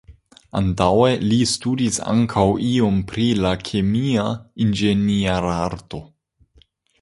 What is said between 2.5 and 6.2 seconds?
iom pri la Kemia Inĝenierarto.